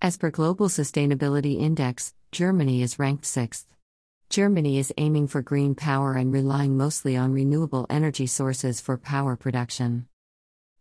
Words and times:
As 0.00 0.16
per 0.16 0.30
Global 0.30 0.68
Sustainability 0.68 1.60
Index, 1.60 2.14
Germany 2.30 2.82
is 2.82 3.00
ranked 3.00 3.24
6th. 3.24 3.64
Germany 4.30 4.78
is 4.78 4.92
aiming 4.96 5.26
for 5.26 5.42
green 5.42 5.74
power 5.74 6.12
and 6.12 6.32
relying 6.32 6.76
mostly 6.76 7.16
on 7.16 7.32
renewable 7.32 7.84
energy 7.90 8.28
sources 8.28 8.80
for 8.80 8.96
power 8.96 9.34
production. 9.34 10.06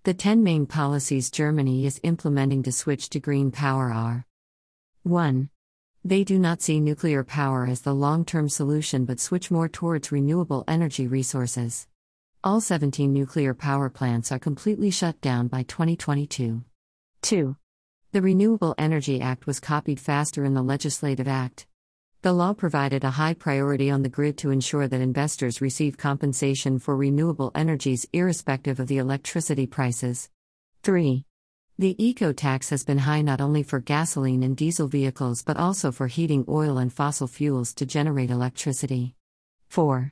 The 0.03 0.13
10 0.13 0.43
main 0.43 0.67
policies 0.67 1.31
Germany 1.31 1.87
is 1.87 1.99
implementing 2.03 2.61
to 2.61 2.71
switch 2.71 3.09
to 3.09 3.19
green 3.19 3.49
power 3.49 3.91
are 3.91 4.27
1. 5.01 5.49
They 6.05 6.23
do 6.23 6.37
not 6.37 6.61
see 6.61 6.79
nuclear 6.79 7.23
power 7.23 7.65
as 7.65 7.81
the 7.81 7.95
long 7.95 8.23
term 8.23 8.49
solution 8.49 9.05
but 9.05 9.19
switch 9.19 9.49
more 9.49 9.67
towards 9.67 10.11
renewable 10.11 10.63
energy 10.67 11.07
resources. 11.07 11.87
All 12.43 12.61
17 12.61 13.11
nuclear 13.11 13.55
power 13.55 13.89
plants 13.89 14.31
are 14.31 14.37
completely 14.37 14.91
shut 14.91 15.19
down 15.21 15.47
by 15.47 15.63
2022. 15.63 16.63
2. 17.23 17.57
The 18.17 18.23
Renewable 18.23 18.73
Energy 18.79 19.21
Act 19.21 19.45
was 19.45 19.59
copied 19.59 19.99
faster 19.99 20.43
in 20.43 20.55
the 20.55 20.63
Legislative 20.63 21.27
Act. 21.27 21.67
The 22.23 22.33
law 22.33 22.53
provided 22.53 23.03
a 23.03 23.11
high 23.11 23.35
priority 23.35 23.91
on 23.91 24.01
the 24.01 24.09
grid 24.09 24.39
to 24.39 24.49
ensure 24.49 24.87
that 24.87 25.01
investors 25.01 25.61
receive 25.61 25.99
compensation 25.99 26.79
for 26.79 26.97
renewable 26.97 27.51
energies 27.53 28.07
irrespective 28.13 28.79
of 28.79 28.87
the 28.87 28.97
electricity 28.97 29.67
prices. 29.67 30.31
3. 30.81 31.25
The 31.77 32.03
eco 32.03 32.33
tax 32.33 32.71
has 32.71 32.83
been 32.83 32.97
high 32.97 33.21
not 33.21 33.39
only 33.39 33.61
for 33.61 33.79
gasoline 33.79 34.41
and 34.41 34.57
diesel 34.57 34.87
vehicles 34.87 35.43
but 35.43 35.57
also 35.57 35.91
for 35.91 36.07
heating 36.07 36.43
oil 36.49 36.79
and 36.79 36.91
fossil 36.91 37.27
fuels 37.27 37.71
to 37.75 37.85
generate 37.85 38.31
electricity. 38.31 39.13
4. 39.67 40.11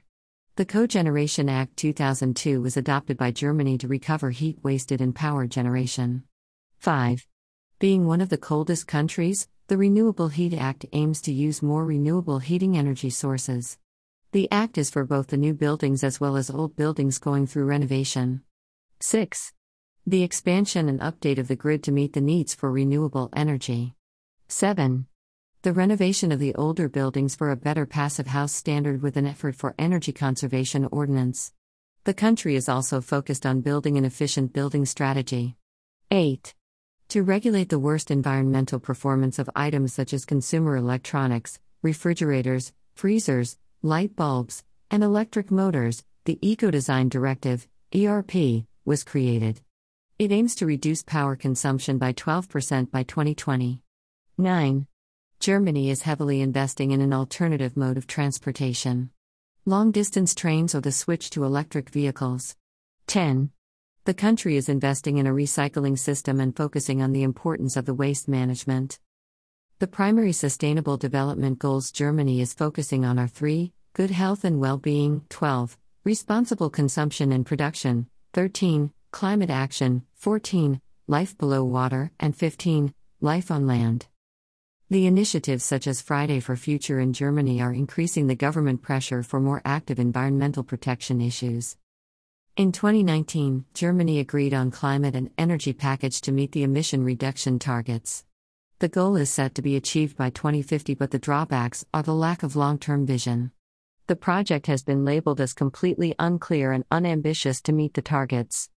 The 0.57 0.65
Cogeneration 0.67 1.49
Act 1.49 1.75
2002 1.77 2.61
was 2.61 2.77
adopted 2.77 3.17
by 3.17 3.31
Germany 3.31 3.79
to 3.79 3.87
recover 3.87 4.29
heat 4.29 4.59
wasted 4.61 5.01
in 5.01 5.11
power 5.11 5.47
generation. 5.47 6.25
5. 6.77 7.25
Being 7.85 8.07
one 8.07 8.19
of 8.19 8.29
the 8.29 8.39
coldest 8.39 8.87
countries, 8.87 9.47
the 9.67 9.77
Renewable 9.77 10.29
Heat 10.29 10.55
Act 10.55 10.87
aims 10.91 11.21
to 11.21 11.31
use 11.31 11.61
more 11.61 11.85
renewable 11.85 12.39
heating 12.39 12.75
energy 12.75 13.11
sources. 13.11 13.77
The 14.31 14.49
act 14.51 14.79
is 14.79 14.89
for 14.89 15.05
both 15.05 15.27
the 15.27 15.37
new 15.37 15.53
buildings 15.53 16.03
as 16.03 16.19
well 16.19 16.35
as 16.35 16.49
old 16.49 16.75
buildings 16.75 17.19
going 17.19 17.45
through 17.45 17.65
renovation. 17.65 18.41
6. 19.01 19.53
The 20.07 20.23
expansion 20.23 20.89
and 20.89 20.99
update 20.99 21.37
of 21.37 21.47
the 21.47 21.55
grid 21.55 21.83
to 21.83 21.91
meet 21.91 22.13
the 22.13 22.21
needs 22.21 22.55
for 22.55 22.71
renewable 22.71 23.29
energy. 23.35 23.93
7. 24.47 25.05
The 25.61 25.71
renovation 25.71 26.31
of 26.31 26.39
the 26.39 26.55
older 26.55 26.89
buildings 26.89 27.35
for 27.35 27.51
a 27.51 27.55
better 27.55 27.85
passive 27.85 28.25
house 28.25 28.51
standard 28.51 29.03
with 29.03 29.15
an 29.15 29.27
effort 29.27 29.55
for 29.55 29.75
energy 29.77 30.11
conservation 30.11 30.85
ordinance. 30.91 31.53
The 32.05 32.15
country 32.15 32.55
is 32.55 32.67
also 32.67 32.99
focused 32.99 33.45
on 33.45 33.61
building 33.61 33.95
an 33.95 34.05
efficient 34.05 34.53
building 34.53 34.87
strategy. 34.87 35.55
8. 36.09 36.55
To 37.09 37.23
regulate 37.23 37.69
the 37.69 37.79
worst 37.79 38.11
environmental 38.11 38.79
performance 38.79 39.39
of 39.39 39.49
items 39.55 39.93
such 39.93 40.13
as 40.13 40.25
consumer 40.25 40.75
electronics, 40.75 41.59
refrigerators, 41.81 42.73
freezers, 42.95 43.57
light 43.81 44.15
bulbs, 44.15 44.63
and 44.89 45.03
electric 45.03 45.51
motors, 45.51 46.03
the 46.25 46.39
Eco 46.41 46.71
Design 46.71 47.07
Directive, 47.09 47.67
ERP, 47.95 48.65
was 48.83 49.03
created. 49.03 49.61
It 50.17 50.31
aims 50.31 50.55
to 50.55 50.65
reduce 50.65 51.03
power 51.03 51.35
consumption 51.35 51.97
by 51.97 52.13
12% 52.13 52.89
by 52.89 53.03
2020. 53.03 53.81
9. 54.37 54.87
Germany 55.39 55.89
is 55.89 56.01
heavily 56.01 56.41
investing 56.41 56.91
in 56.91 57.01
an 57.01 57.13
alternative 57.13 57.77
mode 57.77 57.97
of 57.97 58.07
transportation. 58.07 59.11
Long 59.65 59.91
distance 59.91 60.33
trains 60.33 60.73
or 60.73 60.81
the 60.81 60.91
switch 60.91 61.29
to 61.31 61.43
electric 61.43 61.89
vehicles. 61.89 62.55
10. 63.07 63.51
The 64.05 64.13
country 64.13 64.55
is 64.55 64.69
investing 64.69 65.17
in 65.17 65.25
a 65.25 65.33
recycling 65.33 65.97
system 65.97 66.39
and 66.39 66.55
focusing 66.55 67.01
on 67.01 67.11
the 67.11 67.23
importance 67.23 67.75
of 67.75 67.85
the 67.85 67.93
waste 67.95 68.27
management. 68.27 68.99
The 69.79 69.87
primary 69.87 70.31
sustainable 70.31 70.95
development 70.95 71.57
goals 71.57 71.91
Germany 71.91 72.39
is 72.39 72.53
focusing 72.53 73.03
on 73.03 73.17
are 73.17 73.27
3 73.27 73.73
good 73.93 74.11
health 74.11 74.43
and 74.43 74.59
well 74.59 74.77
being, 74.77 75.23
12 75.29 75.75
responsible 76.03 76.69
consumption 76.69 77.31
and 77.31 77.47
production, 77.47 78.05
13 78.33 78.91
climate 79.09 79.49
action, 79.49 80.03
14 80.13 80.79
life 81.07 81.35
below 81.39 81.63
water, 81.63 82.11
and 82.19 82.35
15 82.35 82.93
life 83.21 83.49
on 83.49 83.65
land. 83.65 84.05
The 84.87 85.07
initiatives 85.07 85.63
such 85.63 85.87
as 85.87 86.03
Friday 86.03 86.41
for 86.41 86.55
Future 86.55 86.99
in 86.99 87.11
Germany 87.11 87.59
are 87.59 87.73
increasing 87.73 88.27
the 88.27 88.35
government 88.35 88.83
pressure 88.83 89.23
for 89.23 89.39
more 89.39 89.63
active 89.65 89.97
environmental 89.97 90.63
protection 90.63 91.21
issues. 91.21 91.75
In 92.57 92.71
2019, 92.71 93.65
Germany 93.73 94.19
agreed 94.19 94.53
on 94.53 94.71
climate 94.71 95.13
and 95.13 95.29
energy 95.37 95.73
package 95.73 96.21
to 96.21 96.31
meet 96.31 96.53
the 96.53 96.63
emission 96.63 97.03
reduction 97.03 97.59
targets. 97.59 98.23
The 98.79 98.87
goal 98.87 99.17
is 99.17 99.29
set 99.29 99.55
to 99.55 99.61
be 99.61 99.75
achieved 99.75 100.15
by 100.15 100.29
2050, 100.29 100.93
but 100.93 101.11
the 101.11 101.19
drawbacks 101.19 101.83
are 101.93 102.01
the 102.01 102.15
lack 102.15 102.43
of 102.43 102.55
long 102.55 102.79
term 102.79 103.05
vision. 103.05 103.51
The 104.07 104.15
project 104.15 104.67
has 104.67 104.83
been 104.83 105.03
labeled 105.03 105.41
as 105.41 105.53
completely 105.53 106.15
unclear 106.17 106.71
and 106.71 106.85
unambitious 106.89 107.59
to 107.63 107.73
meet 107.73 107.93
the 107.93 108.01
targets. 108.01 108.69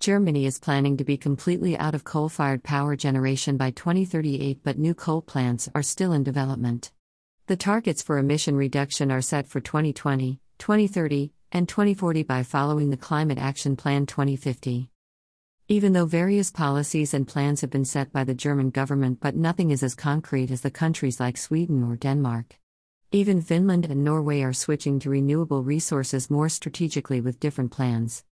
Germany 0.00 0.44
is 0.44 0.58
planning 0.58 0.98
to 0.98 1.04
be 1.04 1.16
completely 1.16 1.78
out 1.78 1.94
of 1.94 2.04
coal 2.04 2.28
fired 2.28 2.62
power 2.62 2.94
generation 2.94 3.56
by 3.56 3.70
2038, 3.70 4.60
but 4.62 4.78
new 4.78 4.92
coal 4.92 5.22
plants 5.22 5.66
are 5.74 5.82
still 5.82 6.12
in 6.12 6.24
development. 6.24 6.92
The 7.46 7.56
targets 7.56 8.02
for 8.02 8.18
emission 8.18 8.54
reduction 8.54 9.10
are 9.10 9.22
set 9.22 9.48
for 9.48 9.60
2020, 9.60 10.40
2030, 10.58 11.32
and 11.50 11.68
2040 11.68 12.22
by 12.24 12.42
following 12.42 12.90
the 12.90 12.96
Climate 12.96 13.38
Action 13.38 13.76
Plan 13.76 14.04
2050. 14.06 14.90
Even 15.68 15.92
though 15.92 16.06
various 16.06 16.50
policies 16.50 17.14
and 17.14 17.28
plans 17.28 17.60
have 17.62 17.70
been 17.70 17.84
set 17.84 18.12
by 18.12 18.24
the 18.24 18.34
German 18.34 18.70
government, 18.70 19.18
but 19.20 19.36
nothing 19.36 19.70
is 19.70 19.82
as 19.82 19.94
concrete 19.94 20.50
as 20.50 20.60
the 20.60 20.70
countries 20.70 21.20
like 21.20 21.36
Sweden 21.36 21.82
or 21.82 21.96
Denmark. 21.96 22.58
Even 23.12 23.40
Finland 23.40 23.86
and 23.86 24.04
Norway 24.04 24.42
are 24.42 24.52
switching 24.52 24.98
to 25.00 25.10
renewable 25.10 25.62
resources 25.62 26.30
more 26.30 26.50
strategically 26.50 27.20
with 27.22 27.40
different 27.40 27.72
plans. 27.72 28.24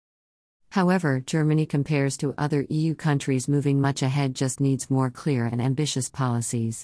However, 0.71 1.21
Germany 1.25 1.65
compares 1.65 2.17
to 2.17 2.35
other 2.37 2.65
EU 2.69 2.95
countries 2.95 3.47
moving 3.47 3.79
much 3.79 4.01
ahead 4.01 4.35
just 4.35 4.59
needs 4.59 4.91
more 4.91 5.09
clear 5.09 5.45
and 5.45 5.61
ambitious 5.61 6.09
policies. 6.09 6.83